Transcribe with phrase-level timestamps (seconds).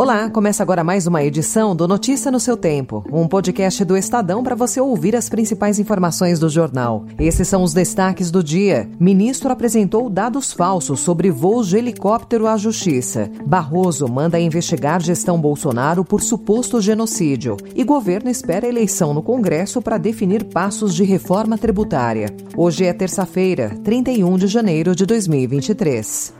[0.00, 4.42] Olá, começa agora mais uma edição do Notícia no seu Tempo, um podcast do Estadão
[4.42, 7.04] para você ouvir as principais informações do jornal.
[7.18, 8.88] Esses são os destaques do dia.
[8.98, 13.30] Ministro apresentou dados falsos sobre voos de helicóptero à Justiça.
[13.44, 17.58] Barroso manda investigar gestão Bolsonaro por suposto genocídio.
[17.74, 22.34] E governo espera eleição no Congresso para definir passos de reforma tributária.
[22.56, 26.39] Hoje é terça-feira, 31 de janeiro de 2023.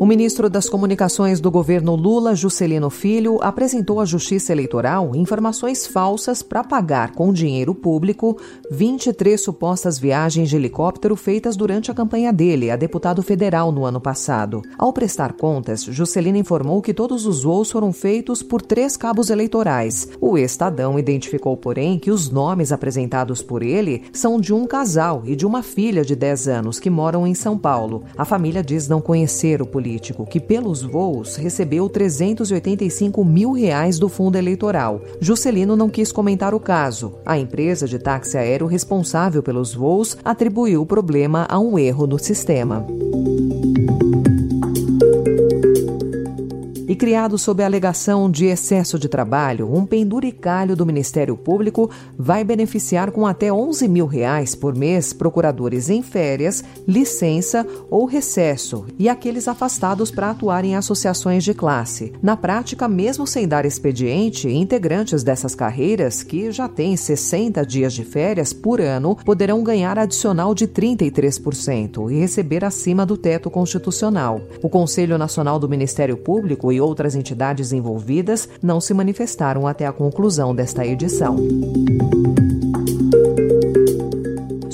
[0.00, 6.40] O ministro das Comunicações do governo Lula, Juscelino Filho, apresentou à Justiça Eleitoral informações falsas
[6.40, 8.38] para pagar com dinheiro público
[8.70, 14.00] 23 supostas viagens de helicóptero feitas durante a campanha dele, a deputado federal, no ano
[14.00, 14.62] passado.
[14.78, 20.08] Ao prestar contas, Juscelino informou que todos os voos foram feitos por três cabos eleitorais.
[20.20, 25.34] O Estadão identificou, porém, que os nomes apresentados por ele são de um casal e
[25.34, 28.04] de uma filha de 10 anos que moram em São Paulo.
[28.16, 33.98] A família diz não conhecer o político político que, pelos voos, recebeu 385 mil reais
[33.98, 35.00] do fundo eleitoral.
[35.18, 37.14] Juscelino não quis comentar o caso.
[37.24, 42.18] A empresa de táxi aéreo responsável pelos voos atribuiu o problema a um erro no
[42.18, 42.86] sistema.
[47.08, 53.10] Criado sob a alegação de excesso de trabalho, um penduricalho do Ministério Público vai beneficiar
[53.12, 59.48] com até 11 mil reais por mês procuradores em férias, licença ou recesso e aqueles
[59.48, 62.12] afastados para atuar em associações de classe.
[62.22, 68.04] Na prática, mesmo sem dar expediente, integrantes dessas carreiras, que já têm 60 dias de
[68.04, 74.42] férias por ano, poderão ganhar adicional de 33% e receber acima do teto constitucional.
[74.62, 79.92] O Conselho Nacional do Ministério Público e outras entidades envolvidas não se manifestaram até a
[79.92, 81.36] conclusão desta edição.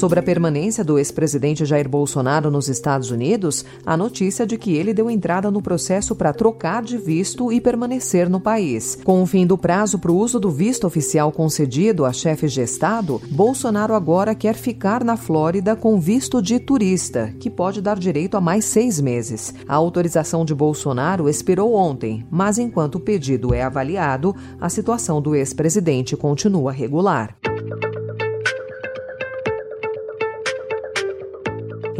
[0.00, 4.94] Sobre a permanência do ex-presidente Jair Bolsonaro nos Estados Unidos, a notícia de que ele
[4.94, 8.98] deu entrada no processo para trocar de visto e permanecer no país.
[9.04, 12.62] Com o fim do prazo para o uso do visto oficial concedido a chefes de
[12.62, 18.38] Estado, Bolsonaro agora quer ficar na Flórida com visto de turista, que pode dar direito
[18.38, 19.52] a mais seis meses.
[19.68, 25.34] A autorização de Bolsonaro expirou ontem, mas enquanto o pedido é avaliado, a situação do
[25.34, 27.36] ex-presidente continua regular.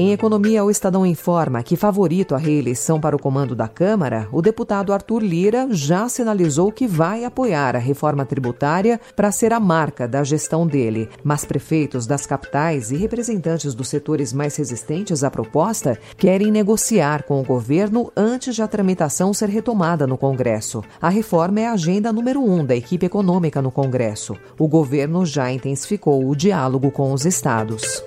[0.00, 4.40] Em economia, o Estadão informa que, favorito à reeleição para o comando da Câmara, o
[4.40, 10.06] deputado Arthur Lira já sinalizou que vai apoiar a reforma tributária para ser a marca
[10.06, 11.08] da gestão dele.
[11.24, 17.40] Mas prefeitos das capitais e representantes dos setores mais resistentes à proposta querem negociar com
[17.40, 20.80] o governo antes de a tramitação ser retomada no Congresso.
[21.02, 24.36] A reforma é a agenda número um da equipe econômica no Congresso.
[24.56, 28.00] O governo já intensificou o diálogo com os estados.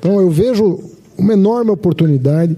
[0.00, 0.80] Então eu vejo
[1.16, 2.56] uma enorme oportunidade,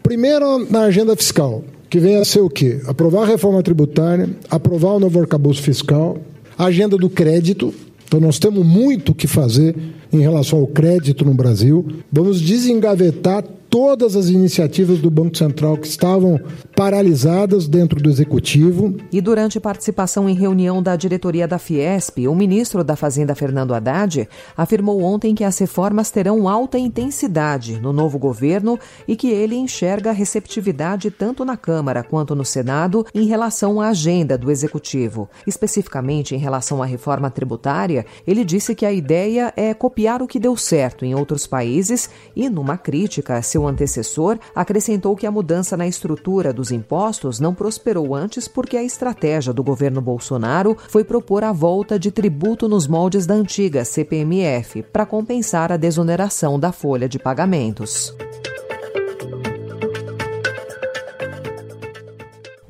[0.00, 2.80] primeiro na agenda fiscal, que vem a ser o quê?
[2.86, 6.16] Aprovar a reforma tributária, aprovar o novo arcabouço fiscal,
[6.56, 7.74] a agenda do crédito.
[8.06, 9.74] Então nós temos muito o que fazer
[10.12, 11.84] em relação ao crédito no Brasil.
[12.12, 16.40] Vamos desengavetar todas as iniciativas do Banco Central que estavam
[16.74, 18.96] paralisadas dentro do executivo.
[19.12, 24.28] E durante participação em reunião da diretoria da Fiesp, o ministro da Fazenda Fernando Haddad
[24.56, 30.10] afirmou ontem que as reformas terão alta intensidade no novo governo e que ele enxerga
[30.12, 35.28] receptividade tanto na Câmara quanto no Senado em relação à agenda do executivo.
[35.46, 40.40] Especificamente em relação à reforma tributária, ele disse que a ideia é copiar o que
[40.40, 45.76] deu certo em outros países e, numa crítica a seu antecessor, acrescentou que a mudança
[45.76, 51.44] na estrutura dos impostos não prosperou antes porque a estratégia do governo Bolsonaro foi propor
[51.44, 57.06] a volta de tributo nos moldes da antiga CPMF para compensar a desoneração da folha
[57.06, 58.16] de pagamentos.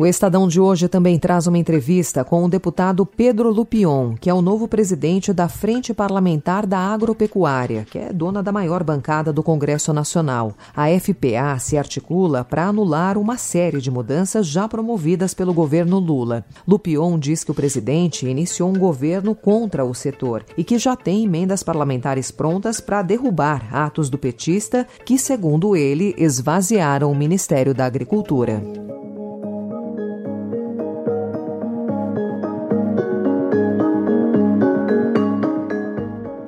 [0.04, 4.34] O Estadão de hoje também traz uma entrevista com o deputado Pedro Lupion, que é
[4.34, 9.42] o novo presidente da Frente Parlamentar da Agropecuária, que é dona da maior bancada do
[9.42, 10.52] Congresso Nacional.
[10.76, 16.44] A FPA se articula para anular uma série de mudanças já promovidas pelo governo Lula.
[16.68, 21.24] Lupion diz que o presidente iniciou um governo contra o setor e que já tem
[21.24, 27.86] emendas parlamentares prontas para derrubar atos do petista que, segundo ele, esvaziaram o Ministério da
[27.86, 28.83] Agricultura.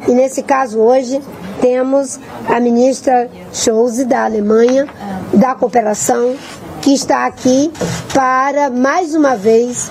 [0.06, 1.20] E nesse caso hoje
[1.61, 2.19] temos
[2.49, 4.87] a ministra Scholz da Alemanha,
[5.32, 6.37] da cooperação,
[6.81, 7.73] que está aqui
[8.14, 9.91] para mais uma vez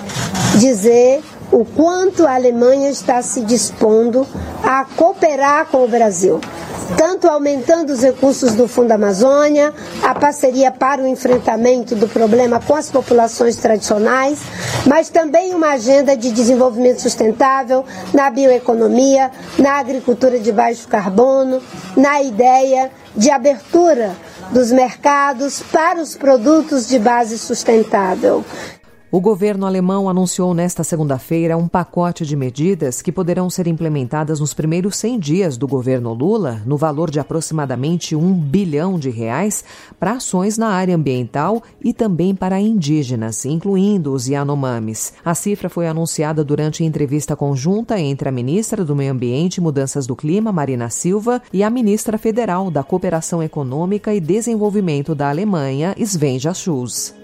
[0.58, 1.22] dizer
[1.52, 4.26] o quanto a Alemanha está se dispondo
[4.64, 6.40] a cooperar com o Brasil
[6.96, 9.72] tanto aumentando os recursos do Fundo Amazônia,
[10.02, 14.40] a parceria para o enfrentamento do problema com as populações tradicionais,
[14.86, 21.60] mas também uma agenda de desenvolvimento sustentável na bioeconomia, na agricultura de baixo carbono,
[21.96, 24.14] na ideia de abertura
[24.50, 28.44] dos mercados para os produtos de base sustentável.
[29.08, 34.52] O governo alemão anunciou nesta segunda-feira um pacote de medidas que poderão ser implementadas nos
[34.52, 39.64] primeiros 100 dias do governo Lula, no valor de aproximadamente um bilhão de reais,
[40.00, 45.12] para ações na área ambiental e também para indígenas, incluindo os Yanomamis.
[45.24, 50.04] A cifra foi anunciada durante entrevista conjunta entre a ministra do Meio Ambiente e Mudanças
[50.04, 55.94] do Clima, Marina Silva, e a ministra federal da Cooperação Econômica e Desenvolvimento da Alemanha,
[55.96, 57.14] Svenja Schulz.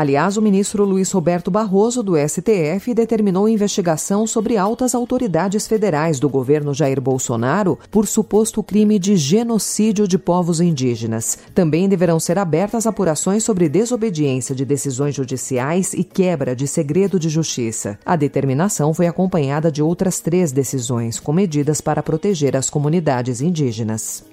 [0.00, 6.26] Aliás, o ministro Luiz Roberto Barroso, do STF, determinou investigação sobre altas autoridades federais do
[6.26, 11.36] governo Jair Bolsonaro por suposto crime de genocídio de povos indígenas.
[11.54, 17.28] Também deverão ser abertas apurações sobre desobediência de decisões judiciais e quebra de segredo de
[17.28, 17.98] justiça.
[18.02, 24.24] A determinação foi acompanhada de outras três decisões com medidas para proteger as comunidades indígenas.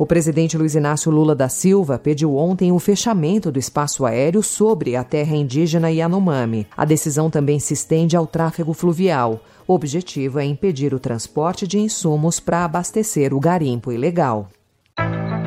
[0.00, 4.96] O presidente Luiz Inácio Lula da Silva pediu ontem o fechamento do espaço aéreo sobre
[4.96, 6.66] a terra indígena Yanomami.
[6.74, 9.42] A decisão também se estende ao tráfego fluvial.
[9.68, 14.48] O objetivo é impedir o transporte de insumos para abastecer o garimpo ilegal.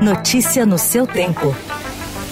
[0.04, 1.56] Notícia no seu tempo.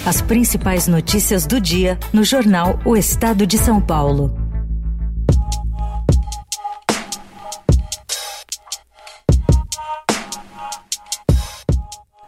[0.06, 4.41] As principais notícias do dia no jornal O Estado de São Paulo.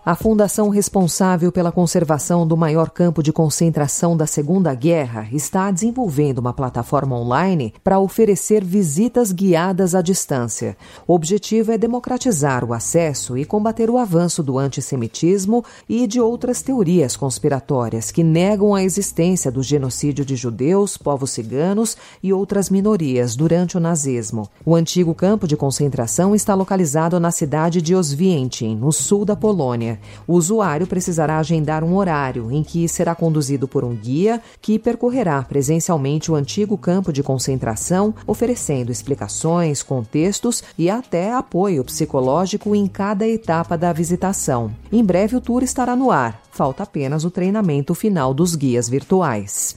[0.06, 6.40] A fundação responsável pela conservação do maior campo de concentração da Segunda Guerra está desenvolvendo
[6.40, 10.76] uma plataforma online para oferecer visitas guiadas à distância.
[11.06, 16.60] O objetivo é democratizar o acesso e combater o avanço do antissemitismo e de outras
[16.60, 23.34] teorias conspiratórias que negam a existência do genocídio de judeus, povos ciganos e outras minorias
[23.34, 24.50] durante o nazismo.
[24.66, 29.93] O antigo campo de concentração está localizado na cidade de Oswiecim, no sul da Polônia.
[30.26, 35.42] O usuário precisará agendar um horário em que será conduzido por um guia que percorrerá
[35.42, 43.26] presencialmente o antigo campo de concentração, oferecendo explicações, contextos e até apoio psicológico em cada
[43.26, 44.70] etapa da visitação.
[44.92, 46.42] Em breve o tour estará no ar.
[46.50, 49.76] Falta apenas o treinamento final dos guias virtuais.